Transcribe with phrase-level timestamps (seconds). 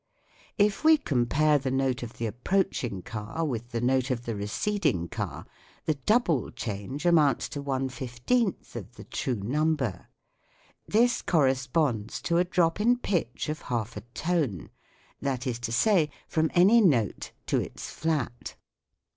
[0.57, 5.07] If we compare the note of the approaching car with the note of the receding
[5.09, 5.45] car,
[5.85, 10.07] the double change amounts to one fifteenth of the true number.
[10.87, 14.71] This corresponds to a drop in pitch of half a tone:
[15.21, 18.55] that is to say, from any note to its flat.